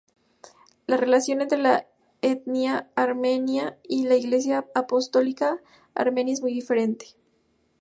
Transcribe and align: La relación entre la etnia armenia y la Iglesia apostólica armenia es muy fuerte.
La 0.87 0.97
relación 0.97 1.41
entre 1.43 1.59
la 1.59 1.85
etnia 2.23 2.89
armenia 2.95 3.77
y 3.83 4.05
la 4.07 4.15
Iglesia 4.15 4.65
apostólica 4.73 5.61
armenia 5.93 6.33
es 6.33 6.41
muy 6.41 6.59
fuerte. 6.61 7.09